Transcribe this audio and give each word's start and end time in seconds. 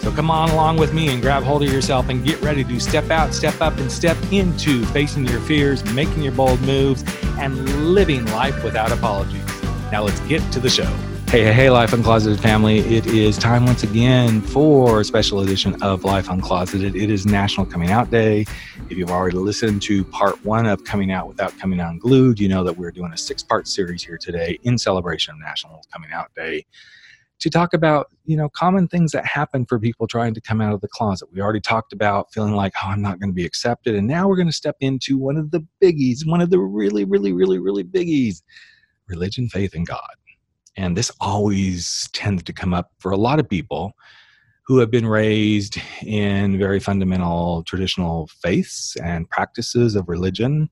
So 0.00 0.12
come 0.12 0.30
on 0.30 0.50
along 0.50 0.76
with 0.76 0.94
me 0.94 1.08
and 1.08 1.20
grab 1.20 1.42
hold 1.42 1.62
of 1.62 1.72
yourself 1.72 2.08
and 2.08 2.24
get 2.24 2.40
ready 2.40 2.64
to 2.64 2.80
step 2.80 3.10
out, 3.10 3.34
step 3.34 3.60
up, 3.60 3.76
and 3.78 3.90
step 3.90 4.16
into 4.32 4.84
facing 4.86 5.26
your 5.26 5.40
fears, 5.40 5.84
making 5.92 6.22
your 6.22 6.32
bold 6.32 6.60
moves, 6.62 7.04
and 7.38 7.92
living 7.94 8.24
life 8.26 8.62
without 8.64 8.92
apologies. 8.92 9.44
Now 9.90 10.04
let's 10.04 10.20
get 10.20 10.40
to 10.52 10.60
the 10.60 10.70
show. 10.70 10.90
Hey, 11.28 11.44
hey, 11.44 11.52
hey, 11.52 11.70
Life 11.70 11.90
Uncloseted 11.90 12.40
family. 12.40 12.78
It 12.78 13.06
is 13.06 13.36
time 13.36 13.66
once 13.66 13.82
again 13.82 14.40
for 14.40 15.02
a 15.02 15.04
special 15.04 15.40
edition 15.40 15.82
of 15.82 16.04
Life 16.04 16.28
Uncloseted. 16.28 16.94
It 16.94 17.10
is 17.10 17.26
National 17.26 17.66
Coming 17.66 17.90
Out 17.90 18.10
Day. 18.10 18.46
If 18.88 18.96
you've 18.96 19.10
already 19.10 19.36
listened 19.36 19.82
to 19.82 20.04
part 20.04 20.42
one 20.42 20.64
of 20.64 20.84
Coming 20.84 21.12
Out 21.12 21.28
Without 21.28 21.58
Coming 21.58 21.80
Unglued, 21.80 22.40
you 22.40 22.48
know 22.48 22.64
that 22.64 22.78
we're 22.78 22.90
doing 22.90 23.12
a 23.12 23.16
six 23.18 23.42
part 23.42 23.68
series 23.68 24.02
here 24.02 24.16
today 24.16 24.58
in 24.62 24.78
celebration 24.78 25.34
of 25.34 25.40
National 25.40 25.84
Coming 25.92 26.12
Out 26.12 26.34
Day 26.34 26.64
to 27.40 27.50
talk 27.50 27.72
about 27.72 28.08
you 28.24 28.36
know 28.36 28.48
common 28.48 28.88
things 28.88 29.12
that 29.12 29.24
happen 29.24 29.64
for 29.66 29.78
people 29.78 30.06
trying 30.06 30.34
to 30.34 30.40
come 30.40 30.60
out 30.60 30.74
of 30.74 30.80
the 30.80 30.88
closet. 30.88 31.28
We 31.32 31.40
already 31.40 31.60
talked 31.60 31.92
about 31.92 32.32
feeling 32.32 32.54
like 32.54 32.72
oh 32.82 32.88
i'm 32.88 33.02
not 33.02 33.20
going 33.20 33.30
to 33.30 33.34
be 33.34 33.46
accepted 33.46 33.94
and 33.94 34.06
now 34.06 34.28
we're 34.28 34.36
going 34.36 34.48
to 34.48 34.52
step 34.52 34.76
into 34.80 35.18
one 35.18 35.36
of 35.36 35.50
the 35.50 35.66
biggies 35.82 36.26
one 36.26 36.40
of 36.40 36.50
the 36.50 36.58
really 36.58 37.04
really 37.04 37.32
really 37.32 37.58
really 37.58 37.84
biggies 37.84 38.42
religion 39.08 39.48
faith 39.48 39.74
in 39.74 39.84
god. 39.84 40.00
And 40.76 40.96
this 40.96 41.10
always 41.20 42.08
tends 42.12 42.44
to 42.44 42.52
come 42.52 42.72
up 42.72 42.92
for 43.00 43.10
a 43.10 43.16
lot 43.16 43.40
of 43.40 43.48
people 43.48 43.94
who 44.64 44.78
have 44.78 44.90
been 44.90 45.06
raised 45.06 45.78
in 46.02 46.56
very 46.56 46.78
fundamental 46.78 47.64
traditional 47.64 48.28
faiths 48.42 48.96
and 49.02 49.28
practices 49.28 49.96
of 49.96 50.08
religion 50.08 50.68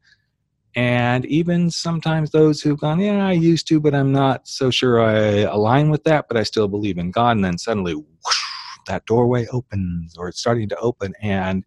and 0.76 1.24
even 1.24 1.70
sometimes 1.70 2.30
those 2.30 2.60
who've 2.60 2.78
gone, 2.78 3.00
yeah, 3.00 3.26
I 3.26 3.32
used 3.32 3.66
to, 3.68 3.80
but 3.80 3.94
I'm 3.94 4.12
not 4.12 4.46
so 4.46 4.70
sure 4.70 5.00
I 5.00 5.40
align 5.50 5.88
with 5.88 6.04
that, 6.04 6.26
but 6.28 6.36
I 6.36 6.42
still 6.42 6.68
believe 6.68 6.98
in 6.98 7.10
God. 7.10 7.36
And 7.36 7.44
then 7.44 7.56
suddenly, 7.56 7.94
whoosh, 7.94 8.42
that 8.86 9.06
doorway 9.06 9.46
opens, 9.46 10.18
or 10.18 10.28
it's 10.28 10.38
starting 10.38 10.68
to 10.68 10.76
open, 10.76 11.14
and 11.22 11.64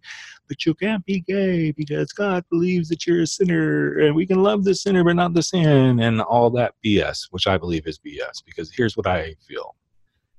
but 0.48 0.64
you 0.66 0.76
can't 0.76 1.04
be 1.06 1.22
gay 1.22 1.72
because 1.72 2.12
God 2.12 2.44
believes 2.52 2.88
that 2.90 3.08
you're 3.08 3.24
a 3.24 3.28
sinner, 3.28 3.98
and 3.98 4.16
we 4.16 4.28
can 4.28 4.44
love 4.44 4.64
the 4.64 4.76
sinner 4.76 5.04
but 5.04 5.16
not 5.16 5.34
the 5.34 5.42
sin, 5.44 6.00
and 6.00 6.22
all 6.22 6.52
that 6.52 6.76
BS, 6.86 7.30
which 7.32 7.48
I 7.48 7.58
believe 7.58 7.88
is 7.88 7.98
BS. 7.98 8.44
Because 8.46 8.72
here's 8.72 8.96
what 8.96 9.08
I 9.08 9.34
feel, 9.48 9.76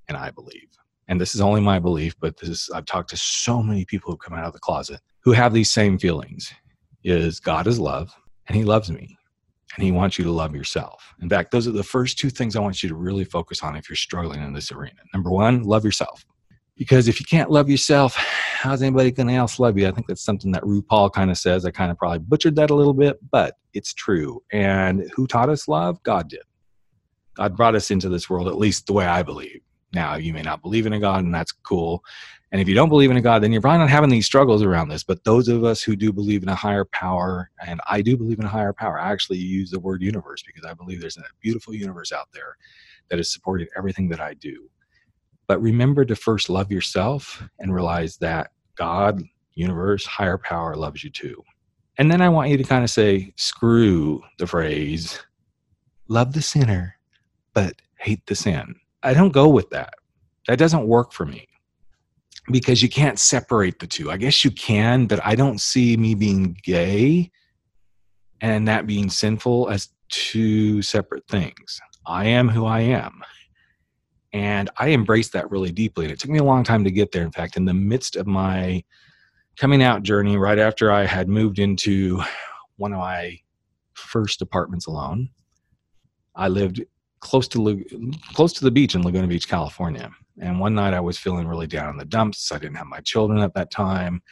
and 0.07 0.17
I 0.17 0.31
believe, 0.31 0.69
and 1.09 1.21
this 1.21 1.35
is 1.35 1.41
only 1.41 1.61
my 1.61 1.81
belief, 1.81 2.15
but 2.21 2.37
this 2.37 2.49
is 2.49 2.71
I've 2.73 2.87
talked 2.87 3.11
to 3.11 3.17
so 3.17 3.65
many 3.65 3.85
people 3.85 4.13
who 4.13 4.17
come 4.17 4.39
out 4.39 4.47
of 4.47 4.53
the 4.53 4.61
closet 4.61 5.01
who 5.25 5.33
have 5.33 5.53
these 5.53 5.73
same 5.73 5.99
feelings: 5.99 6.53
is 7.03 7.41
God 7.41 7.67
is 7.67 7.81
love 7.81 8.15
and 8.51 8.57
he 8.57 8.65
loves 8.65 8.91
me 8.91 9.17
and 9.77 9.85
he 9.85 9.93
wants 9.93 10.19
you 10.19 10.25
to 10.25 10.33
love 10.33 10.57
yourself. 10.57 11.15
In 11.23 11.29
fact, 11.29 11.53
those 11.53 11.69
are 11.69 11.71
the 11.71 11.85
first 11.85 12.19
two 12.19 12.31
things 12.31 12.57
I 12.57 12.61
want 12.61 12.83
you 12.83 12.89
to 12.89 12.97
really 12.97 13.23
focus 13.23 13.63
on 13.63 13.77
if 13.77 13.89
you're 13.89 13.95
struggling 13.95 14.43
in 14.43 14.53
this 14.53 14.73
arena. 14.73 14.97
Number 15.15 15.31
one, 15.31 15.63
love 15.63 15.85
yourself. 15.85 16.27
Because 16.77 17.07
if 17.07 17.21
you 17.21 17.27
can't 17.27 17.53
love 17.53 17.71
yourself, 17.71 18.15
how's 18.17 18.83
anybody 18.83 19.15
else 19.37 19.61
love 19.61 19.79
you? 19.79 19.87
I 19.87 19.93
think 19.93 20.09
that's 20.09 20.25
something 20.25 20.51
that 20.51 20.65
RuPaul 20.65 21.13
kind 21.13 21.31
of 21.31 21.39
says. 21.39 21.65
I 21.65 21.71
kind 21.71 21.93
of 21.93 21.97
probably 21.97 22.19
butchered 22.19 22.57
that 22.57 22.71
a 22.71 22.75
little 22.75 22.93
bit, 22.93 23.19
but 23.31 23.55
it's 23.73 23.95
true. 23.95 24.43
And 24.51 25.09
who 25.15 25.29
taught 25.29 25.49
us 25.49 25.69
love? 25.69 26.03
God 26.03 26.29
did. 26.29 26.43
God 27.37 27.57
brought 27.57 27.77
us 27.77 27.93
into 27.93 28.09
this 28.09 28.29
world, 28.29 28.49
at 28.49 28.59
least 28.59 28.89
the 28.89 28.95
way 28.95 29.07
I 29.07 29.23
believe. 29.23 29.61
Now, 29.93 30.15
you 30.15 30.33
may 30.33 30.43
not 30.43 30.63
believe 30.63 30.87
in 30.87 30.93
a 30.93 31.01
God, 31.01 31.25
and 31.25 31.35
that's 31.35 31.53
cool. 31.53 32.05
And 32.53 32.61
if 32.61 32.69
you 32.69 32.75
don't 32.75 32.89
believe 32.89 33.11
in 33.11 33.17
a 33.17 33.21
God, 33.21 33.43
then 33.43 33.53
you're 33.53 33.61
probably 33.61 33.79
not 33.79 33.91
having 33.91 34.11
these 34.11 34.27
struggles 34.27 34.63
around 34.63 34.89
this. 34.89 35.05
But 35.05 35.25
those 35.25 35.49
of 35.49 35.65
us 35.65 35.83
who 35.83 35.95
do 35.97 36.13
believe 36.13 36.43
in 36.43 36.49
a 36.49 36.55
higher 36.55 36.85
power, 36.85 37.51
and 37.65 37.81
I 37.89 38.03
do 38.03 38.17
believe 38.17 38.39
in 38.39 38.45
a 38.45 38.49
higher 38.49 38.73
power, 38.73 38.99
I 38.99 39.13
actually 39.13 39.39
use 39.39 39.71
the 39.71 39.81
word 39.81 40.03
universe 40.03 40.43
because 40.43 40.65
I 40.65 40.75
believe 40.75 41.01
there's 41.01 41.17
a 41.17 41.23
beautiful 41.41 41.75
universe 41.75 42.13
out 42.13 42.29
there 42.33 42.57
that 43.09 43.21
is 43.21 43.33
supporting 43.33 43.69
everything 43.77 44.09
that 44.09 44.21
I 44.21 44.35
do. 44.35 44.69
But 45.47 45.61
remember 45.61 46.05
to 46.05 46.17
first 46.17 46.49
love 46.49 46.71
yourself 46.71 47.43
and 47.59 47.75
realize 47.75 48.17
that 48.19 48.51
God, 48.77 49.23
universe, 49.55 50.07
higher 50.07 50.39
power 50.39 50.75
loves 50.77 51.03
you 51.05 51.11
too. 51.11 51.43
And 51.99 52.11
then 52.11 52.21
I 52.21 52.29
want 52.29 52.51
you 52.51 52.57
to 52.57 52.65
kind 52.65 52.85
of 52.85 52.91
say, 52.91 53.33
screw 53.37 54.23
the 54.39 54.47
phrase, 54.47 55.21
love 56.09 56.33
the 56.33 56.43
sinner, 56.43 56.97
but 57.53 57.75
hate 57.99 58.25
the 58.27 58.35
sin. 58.35 58.77
I 59.03 59.15
don't 59.15 59.33
go 59.33 59.49
with 59.49 59.71
that. 59.71 59.95
That 60.47 60.59
doesn't 60.59 60.87
work 60.87 61.13
for 61.13 61.25
me 61.25 61.49
because 62.51 62.83
you 62.83 62.89
can't 62.89 63.19
separate 63.19 63.79
the 63.79 63.87
two. 63.87 64.11
I 64.11 64.17
guess 64.17 64.45
you 64.45 64.51
can, 64.51 65.07
but 65.07 65.25
I 65.25 65.35
don't 65.35 65.61
see 65.61 65.97
me 65.97 66.15
being 66.15 66.57
gay 66.63 67.31
and 68.41 68.67
that 68.69 68.87
being 68.87 69.11
sinful 69.11 69.71
as 69.71 69.89
two 70.09 70.83
separate 70.83 71.27
things. 71.29 71.81
I 72.07 72.27
am 72.27 72.49
who 72.49 72.67
I 72.67 72.81
am. 72.81 73.23
And 74.33 74.71
I 74.79 74.91
embraced 74.91 75.33
that 75.33 75.51
really 75.51 75.73
deeply. 75.73 76.05
And 76.05 76.13
it 76.13 76.21
took 76.21 76.31
me 76.31 76.39
a 76.39 76.45
long 76.45 76.65
time 76.65 76.85
to 76.85 76.91
get 76.91 77.13
there. 77.13 77.25
In 77.25 77.33
fact, 77.33 77.57
in 77.57 77.65
the 77.65 77.75
midst 77.75 78.17
of 78.17 78.27
my 78.27 78.83
coming 79.57 79.83
out 79.83 80.03
journey, 80.03 80.37
right 80.37 80.59
after 80.59 80.91
I 80.91 81.05
had 81.05 81.29
moved 81.29 81.59
into 81.59 82.23
one 82.77 82.93
of 82.93 82.99
my 82.99 83.39
first 83.95 84.41
apartments 84.41 84.87
alone, 84.87 85.31
I 86.35 86.49
lived 86.49 86.83
close 87.21 87.47
to 87.49 87.85
close 88.35 88.53
to 88.55 88.65
the 88.65 88.71
beach 88.71 88.95
in 88.95 89.03
Laguna 89.03 89.27
Beach, 89.27 89.49
California. 89.49 90.11
And 90.41 90.59
one 90.59 90.75
night 90.75 90.95
I 90.95 91.01
was 91.01 91.19
feeling 91.19 91.47
really 91.47 91.67
down 91.67 91.91
in 91.91 91.99
the 91.99 92.05
dumps. 92.05 92.51
I 92.51 92.59
didn't 92.59 92.77
have 92.77 92.87
my 92.87 93.01
children 93.01 93.41
at 93.41 93.55
that 93.55 93.71
time. 93.71 94.23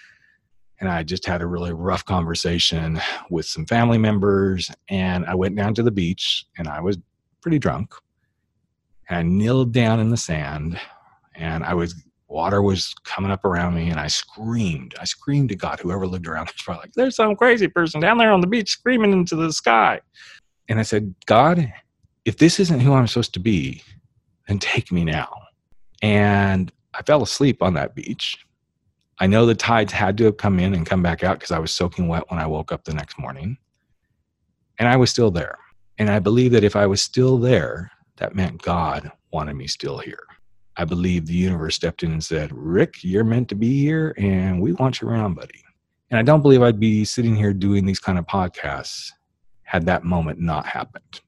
And 0.81 0.88
I 0.88 1.03
just 1.03 1.27
had 1.27 1.43
a 1.43 1.47
really 1.47 1.72
rough 1.72 2.04
conversation 2.04 3.00
with 3.31 3.47
some 3.47 3.66
family 3.66 3.98
members. 3.98 4.71
And 4.88 5.27
I 5.27 5.34
went 5.34 5.56
down 5.56 5.75
to 5.75 5.82
the 5.82 5.91
beach 5.91 6.47
and 6.56 6.69
I 6.69 6.81
was 6.81 6.98
pretty 7.43 7.59
drunk. 7.59 7.93
And 9.09 9.19
I 9.19 9.22
kneeled 9.22 9.72
down 9.72 10.00
in 10.00 10.10
the 10.10 10.16
sand 10.16 10.81
and 11.34 11.65
I 11.65 11.75
was, 11.75 11.94
water 12.28 12.62
was 12.62 12.94
coming 13.04 13.31
up 13.31 13.44
around 13.44 13.75
me 13.75 13.91
and 13.91 13.98
I 13.98 14.06
screamed. 14.06 14.94
I 15.00 15.04
screamed 15.04 15.48
to 15.50 15.56
God, 15.56 15.81
whoever 15.81 16.06
lived 16.06 16.28
around 16.28 16.47
was 16.47 16.62
probably 16.62 16.82
like, 16.82 16.93
there's 16.94 17.16
some 17.16 17.37
crazy 17.37 17.69
person 17.69 18.00
down 18.00 18.19
there 18.19 18.32
on 18.32 18.41
the 18.41 18.47
beach 18.47 18.71
screaming 18.71 19.12
into 19.12 19.34
the 19.34 19.53
sky. 19.53 20.00
And 20.69 20.78
I 20.78 20.82
said, 20.82 21.15
God, 21.27 21.72
if 22.24 22.38
this 22.38 22.60
isn't 22.60 22.80
who 22.80 22.92
I'm 22.92 23.06
supposed 23.06 23.34
to 23.34 23.40
be, 23.40 23.82
then 24.46 24.58
take 24.58 24.92
me 24.92 25.04
now. 25.04 25.32
And 26.02 26.72
I 26.94 27.02
fell 27.02 27.22
asleep 27.22 27.62
on 27.62 27.74
that 27.74 27.94
beach. 27.94 28.38
I 29.18 29.26
know 29.26 29.46
the 29.46 29.54
tides 29.54 29.92
had 29.92 30.16
to 30.18 30.24
have 30.24 30.36
come 30.36 30.60
in 30.60 30.74
and 30.74 30.86
come 30.86 31.02
back 31.02 31.24
out 31.24 31.38
because 31.38 31.50
I 31.50 31.58
was 31.58 31.74
soaking 31.74 32.08
wet 32.08 32.24
when 32.28 32.38
I 32.38 32.46
woke 32.46 32.70
up 32.70 32.84
the 32.84 32.94
next 32.94 33.18
morning. 33.18 33.58
And 34.78 34.88
I 34.88 34.96
was 34.96 35.10
still 35.10 35.30
there. 35.30 35.58
And 35.98 36.08
I 36.08 36.20
believe 36.20 36.52
that 36.52 36.64
if 36.64 36.76
I 36.76 36.86
was 36.86 37.02
still 37.02 37.36
there, 37.38 37.90
that 38.16 38.34
meant 38.34 38.62
God 38.62 39.10
wanted 39.32 39.54
me 39.54 39.66
still 39.66 39.98
here. 39.98 40.22
I 40.76 40.84
believe 40.84 41.26
the 41.26 41.34
universe 41.34 41.74
stepped 41.74 42.04
in 42.04 42.12
and 42.12 42.22
said, 42.22 42.52
Rick, 42.52 43.02
you're 43.02 43.24
meant 43.24 43.48
to 43.48 43.56
be 43.56 43.80
here 43.80 44.14
and 44.16 44.62
we 44.62 44.72
want 44.72 45.00
you 45.00 45.08
around, 45.08 45.34
buddy. 45.34 45.64
And 46.10 46.18
I 46.18 46.22
don't 46.22 46.40
believe 46.42 46.62
I'd 46.62 46.80
be 46.80 47.04
sitting 47.04 47.34
here 47.34 47.52
doing 47.52 47.84
these 47.84 47.98
kind 47.98 48.18
of 48.18 48.26
podcasts 48.26 49.10
had 49.64 49.86
that 49.86 50.04
moment 50.04 50.40
not 50.40 50.66
happened. 50.66 51.20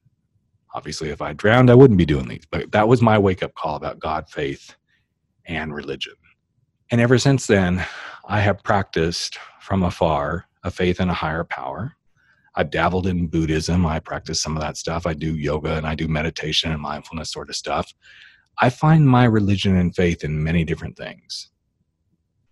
Obviously, 0.73 1.09
if 1.09 1.21
I 1.21 1.33
drowned, 1.33 1.69
I 1.69 1.75
wouldn't 1.75 1.97
be 1.97 2.05
doing 2.05 2.27
these. 2.27 2.45
But 2.49 2.71
that 2.71 2.87
was 2.87 3.01
my 3.01 3.17
wake 3.17 3.43
up 3.43 3.53
call 3.55 3.75
about 3.75 3.99
God, 3.99 4.29
faith, 4.29 4.75
and 5.45 5.73
religion. 5.73 6.13
And 6.91 7.01
ever 7.01 7.17
since 7.17 7.47
then, 7.47 7.85
I 8.27 8.39
have 8.39 8.63
practiced 8.63 9.37
from 9.59 9.83
afar 9.83 10.45
a 10.63 10.71
faith 10.71 10.99
in 10.99 11.09
a 11.09 11.13
higher 11.13 11.43
power. 11.43 11.95
I've 12.55 12.69
dabbled 12.69 13.07
in 13.07 13.27
Buddhism. 13.27 13.85
I 13.85 13.99
practice 13.99 14.41
some 14.41 14.57
of 14.57 14.61
that 14.61 14.77
stuff. 14.77 15.05
I 15.05 15.13
do 15.13 15.35
yoga 15.35 15.75
and 15.75 15.87
I 15.87 15.95
do 15.95 16.07
meditation 16.07 16.71
and 16.71 16.81
mindfulness 16.81 17.31
sort 17.31 17.49
of 17.49 17.55
stuff. 17.55 17.93
I 18.59 18.69
find 18.69 19.07
my 19.07 19.23
religion 19.23 19.77
and 19.77 19.95
faith 19.95 20.23
in 20.23 20.43
many 20.43 20.65
different 20.65 20.97
things. 20.97 21.49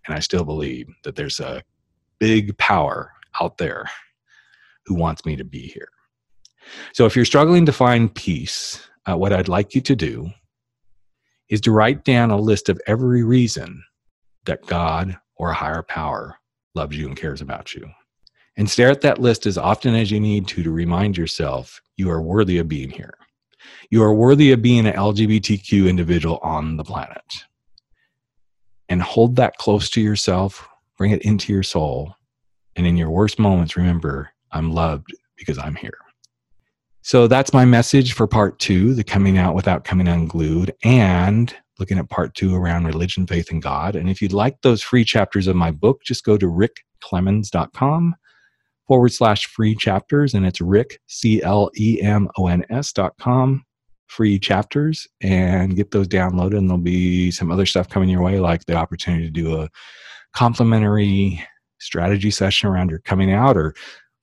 And 0.08 0.16
I 0.16 0.20
still 0.20 0.46
believe 0.46 0.88
that 1.04 1.16
there's 1.16 1.40
a 1.40 1.64
big 2.20 2.58
power 2.58 3.12
out 3.42 3.58
there 3.58 3.90
who 4.86 4.96
wants 4.96 5.26
me 5.26 5.36
to 5.36 5.44
be 5.44 5.68
here. 5.68 5.90
So 6.94 7.06
if 7.06 7.16
you're 7.16 7.26
struggling 7.26 7.66
to 7.66 7.72
find 7.74 8.14
peace, 8.14 8.88
uh, 9.06 9.18
what 9.18 9.34
I'd 9.34 9.48
like 9.48 9.76
you 9.76 9.82
to 9.82 9.96
do 9.96 10.32
is 11.50 11.62
to 11.62 11.72
write 11.72 12.04
down 12.06 12.32
a 12.32 12.38
list 12.38 12.70
of 12.70 12.80
every 12.86 13.24
reason 13.24 13.84
that 14.46 14.66
God 14.66 15.18
or 15.36 15.50
a 15.52 15.56
higher 15.56 15.84
power 15.84 16.38
loves 16.76 16.98
you 16.98 17.08
and 17.08 17.18
cares 17.18 17.42
about 17.42 17.74
you. 17.74 17.90
And 18.58 18.70
stare 18.70 18.90
at 18.90 19.02
that 19.02 19.20
list 19.20 19.46
as 19.46 19.58
often 19.58 19.96
as 19.96 20.12
you 20.12 20.20
need 20.20 20.48
to 20.50 20.64
to 20.64 20.72
remind 20.72 21.18
yourself 21.18 21.82
you 21.96 22.10
are 22.10 22.22
worthy 22.22 22.58
of 22.58 22.68
being 22.68 22.90
here. 22.90 23.14
You 23.90 24.04
are 24.04 24.14
worthy 24.14 24.52
of 24.52 24.62
being 24.62 24.86
an 24.86 24.94
LGBTQ 24.94 25.90
individual 25.90 26.40
on 26.44 26.78
the 26.78 26.84
planet. 26.84 27.24
And 28.90 29.02
hold 29.02 29.36
that 29.38 29.58
close 29.58 29.90
to 29.92 30.02
yourself, 30.02 30.68
bring 30.98 31.12
it 31.12 31.22
into 31.24 31.54
your 31.54 31.64
soul, 31.64 32.16
And 32.76 32.88
in 32.88 32.98
your 32.98 33.10
worst 33.10 33.40
moments, 33.40 33.76
remember, 33.76 34.32
I'm 34.52 34.72
loved 34.72 35.14
because 35.38 35.58
I'm 35.58 35.76
here. 35.76 35.98
So 37.10 37.26
that's 37.26 37.54
my 37.54 37.66
message 37.66 38.14
for 38.14 38.28
part 38.28 38.60
two 38.60 38.94
the 38.94 39.04
coming 39.04 39.40
out 39.40 39.56
without 39.56 39.84
coming 39.84 40.08
unglued, 40.08 40.76
and 40.84 41.52
looking 41.80 41.98
at 41.98 42.08
part 42.12 42.36
two 42.36 42.54
around 42.54 42.86
religion, 42.86 43.26
faith, 43.26 43.50
and 43.50 43.64
God. 43.64 43.96
And 43.96 44.12
if 44.12 44.22
you'd 44.22 44.32
like 44.32 44.62
those 44.62 44.84
free 44.84 45.04
chapters 45.04 45.48
of 45.48 45.56
my 45.56 45.72
book, 45.72 46.04
just 46.04 46.24
go 46.24 46.38
to 46.38 46.46
rickclemons.com 46.46 48.16
forward 48.88 49.12
slash 49.12 49.48
free 49.48 49.74
chapters. 49.74 50.36
And 50.36 50.46
it's 50.46 50.62
Rick, 50.62 51.00
C 51.08 51.42
L 51.42 51.72
E 51.76 52.00
M 52.00 52.30
O 52.38 52.46
N 52.46 52.64
S 52.70 52.94
dot 52.94 53.14
com, 53.20 53.66
free 54.06 54.38
chapters, 54.38 55.08
and 55.20 55.76
get 55.76 55.90
those 55.90 56.08
downloaded. 56.08 56.60
And 56.60 56.70
there'll 56.70 56.78
be 56.78 57.32
some 57.32 57.50
other 57.50 57.66
stuff 57.66 57.90
coming 57.90 58.10
your 58.10 58.22
way, 58.22 58.40
like 58.40 58.66
the 58.66 58.76
opportunity 58.76 59.24
to 59.24 59.32
do 59.32 59.60
a 59.60 59.70
complimentary 60.36 61.44
strategy 61.80 62.30
session 62.30 62.70
around 62.70 62.92
your 62.92 63.00
coming 63.00 63.32
out 63.32 63.58
or 63.58 63.74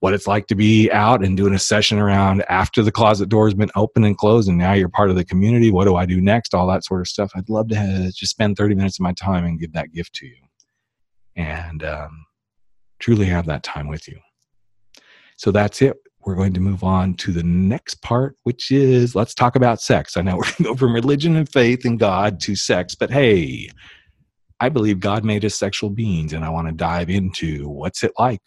what 0.01 0.13
it's 0.13 0.27
like 0.27 0.47
to 0.49 0.55
be 0.55 0.91
out 0.93 1.25
and 1.25 1.37
doing 1.37 1.55
a 1.55 1.59
session 1.59 1.99
around 1.99 2.45
after 2.49 2.83
the 2.83 2.93
closet 2.93 3.29
door 3.29 3.47
has 3.47 3.55
been 3.55 3.71
open 3.75 4.05
and 4.05 4.19
closed 4.19 4.49
and 4.49 4.59
now 4.59 4.73
you're 4.73 4.89
part 4.89 5.11
of 5.11 5.17
the 5.17 5.25
community. 5.25 5.71
What 5.71 5.87
do 5.87 5.97
i 5.97 6.05
do 6.05 6.21
next? 6.21 6.55
All 6.55 6.67
that 6.69 6.85
sort 6.85 7.01
of 7.01 7.09
stuff. 7.09 7.33
I'd 7.35 7.49
love 7.49 7.69
to 7.69 7.77
have, 7.77 8.13
just 8.13 8.31
spend 8.31 8.57
30 8.57 8.75
minutes 8.75 8.99
of 8.99 9.05
my 9.05 9.13
time 9.13 9.45
and 9.45 9.59
give 9.59 9.73
that 9.73 9.93
gift 9.93 10.15
to 10.17 10.27
you. 10.27 10.37
And 11.35 11.83
um, 11.83 12.27
truly 12.99 13.27
have 13.27 13.47
that 13.47 13.63
time 13.63 13.89
with 13.89 14.07
you. 14.07 14.19
So 15.37 15.51
that's 15.51 15.81
it. 15.83 15.97
We're 16.21 16.35
going 16.35 16.55
to 16.55 16.61
move 16.61 16.83
on 16.83 17.15
to 17.15 17.33
the 17.33 17.45
next 17.45 18.03
part 18.03 18.37
which 18.43 18.71
is 18.71 19.15
let's 19.15 19.35
talk 19.35 19.57
about 19.57 19.81
sex. 19.81 20.17
I 20.17 20.23
know 20.23 20.37
we're 20.37 20.43
going 20.43 20.55
to 20.57 20.63
go 20.65 20.75
from 20.75 20.93
religion 20.93 21.37
and 21.37 21.49
faith 21.49 21.85
and 21.85 21.99
god 21.99 22.41
to 22.41 22.57
sex 22.57 22.97
but 22.97 23.11
hey 23.11 23.71
i 24.59 24.69
believe 24.69 24.99
god 24.99 25.25
made 25.25 25.45
us 25.45 25.55
sexual 25.55 25.89
beings 25.89 26.33
and 26.33 26.45
i 26.45 26.49
want 26.49 26.67
to 26.67 26.73
dive 26.73 27.11
into 27.11 27.69
what's 27.69 28.03
it 28.03 28.13
like 28.19 28.41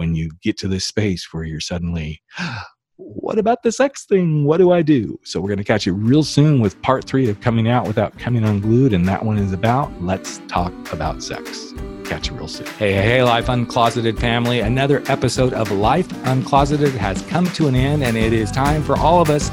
when 0.00 0.14
you 0.14 0.30
get 0.42 0.56
to 0.56 0.66
this 0.66 0.86
space 0.86 1.30
where 1.30 1.44
you're 1.44 1.60
suddenly, 1.60 2.22
what 2.96 3.38
about 3.38 3.62
the 3.62 3.70
sex 3.70 4.06
thing? 4.06 4.44
What 4.44 4.56
do 4.56 4.72
I 4.72 4.80
do? 4.80 5.20
So 5.24 5.40
we're 5.42 5.48
going 5.48 5.58
to 5.58 5.64
catch 5.64 5.84
you 5.84 5.92
real 5.92 6.22
soon 6.22 6.58
with 6.60 6.80
part 6.80 7.04
three 7.04 7.28
of 7.28 7.42
Coming 7.42 7.68
Out 7.68 7.86
Without 7.86 8.18
Coming 8.18 8.42
Unglued. 8.42 8.94
And 8.94 9.06
that 9.06 9.26
one 9.26 9.36
is 9.36 9.52
about 9.52 9.92
Let's 10.02 10.38
Talk 10.48 10.72
About 10.94 11.22
Sex. 11.22 11.74
Catch 12.06 12.30
you 12.30 12.34
real 12.34 12.48
soon. 12.48 12.66
Hey, 12.78 12.94
hey, 12.94 13.02
hey, 13.02 13.22
Life 13.22 13.48
Uncloseted 13.48 14.18
family. 14.18 14.60
Another 14.60 15.02
episode 15.06 15.52
of 15.52 15.70
Life 15.70 16.08
Uncloseted 16.24 16.92
has 16.92 17.20
come 17.26 17.44
to 17.48 17.68
an 17.68 17.74
end, 17.74 18.02
and 18.02 18.16
it 18.16 18.32
is 18.32 18.50
time 18.50 18.82
for 18.82 18.96
all 18.96 19.20
of 19.20 19.28
us 19.28 19.50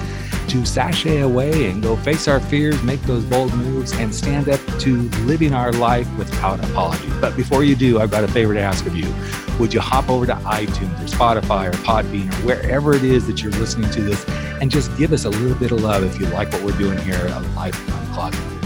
to 0.47 0.65
sashay 0.65 1.19
away 1.19 1.69
and 1.69 1.83
go 1.83 1.97
face 1.97 2.25
our 2.29 2.39
fears, 2.39 2.81
make 2.83 3.01
those 3.01 3.25
bold 3.25 3.53
moves, 3.53 3.91
and 3.91 4.15
stand 4.15 4.47
up 4.47 4.61
to 4.79 5.09
living 5.25 5.53
our 5.53 5.73
life 5.73 6.07
without 6.17 6.63
apology. 6.69 7.09
But 7.19 7.35
before 7.35 7.65
you 7.65 7.75
do, 7.75 7.99
I've 7.99 8.11
got 8.11 8.23
a 8.23 8.29
favor 8.29 8.53
to 8.53 8.61
ask 8.61 8.85
of 8.85 8.95
you. 8.95 9.13
Would 9.59 9.73
you 9.73 9.79
hop 9.79 10.07
over 10.07 10.27
to 10.27 10.35
iTunes 10.35 10.99
or 10.99 11.07
Spotify 11.07 11.69
or 11.69 11.77
Podbean 11.77 12.31
or 12.31 12.45
wherever 12.45 12.93
it 12.93 13.03
is 13.03 13.25
that 13.25 13.41
you're 13.41 13.51
listening 13.53 13.89
to 13.91 14.01
this 14.01 14.23
and 14.61 14.69
just 14.69 14.95
give 14.97 15.11
us 15.13 15.25
a 15.25 15.29
little 15.29 15.57
bit 15.57 15.71
of 15.71 15.81
love 15.81 16.03
if 16.03 16.19
you 16.19 16.27
like 16.27 16.51
what 16.53 16.63
we're 16.63 16.77
doing 16.77 16.99
here 16.99 17.15
at 17.15 17.55
Life 17.55 17.75
Uncloseted? 17.87 18.57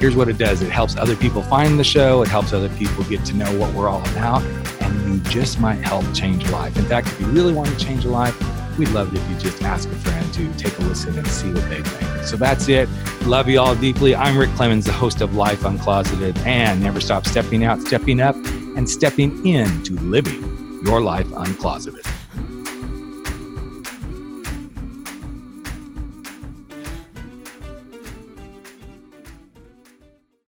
Here's 0.00 0.16
what 0.16 0.28
it 0.28 0.38
does 0.38 0.60
it 0.60 0.70
helps 0.70 0.96
other 0.96 1.14
people 1.14 1.42
find 1.42 1.78
the 1.78 1.84
show, 1.84 2.22
it 2.22 2.28
helps 2.28 2.52
other 2.52 2.68
people 2.70 3.04
get 3.04 3.24
to 3.26 3.36
know 3.36 3.58
what 3.58 3.72
we're 3.74 3.88
all 3.88 4.00
about, 4.10 4.42
and 4.80 5.14
you 5.14 5.30
just 5.30 5.60
might 5.60 5.76
help 5.76 6.04
change 6.14 6.48
a 6.48 6.50
life. 6.50 6.76
In 6.76 6.84
fact, 6.84 7.06
if 7.08 7.20
you 7.20 7.26
really 7.26 7.52
want 7.52 7.68
to 7.68 7.76
change 7.76 8.04
a 8.04 8.10
life, 8.10 8.36
we'd 8.76 8.88
love 8.88 9.14
it 9.14 9.20
if 9.20 9.30
you 9.30 9.36
just 9.36 9.62
ask 9.62 9.88
a 9.88 9.96
friend 9.96 10.34
to 10.34 10.52
take 10.54 10.76
a 10.78 10.82
listen 10.82 11.16
and 11.16 11.28
see 11.28 11.52
what 11.52 11.68
they 11.68 11.82
think. 11.82 12.24
So 12.24 12.36
that's 12.36 12.68
it. 12.68 12.88
Love 13.26 13.48
you 13.48 13.60
all 13.60 13.76
deeply. 13.76 14.16
I'm 14.16 14.36
Rick 14.36 14.50
Clemons, 14.50 14.84
the 14.84 14.92
host 14.92 15.20
of 15.20 15.36
Life 15.36 15.60
Uncloseted, 15.60 16.38
and 16.46 16.82
never 16.82 17.00
stop 17.00 17.26
stepping 17.26 17.62
out, 17.62 17.80
stepping 17.82 18.20
up, 18.20 18.34
and 18.76 18.88
stepping 18.88 19.46
into 19.46 19.94
living 20.00 20.80
your 20.84 21.00
life 21.00 21.26
uncloseted. 21.28 22.19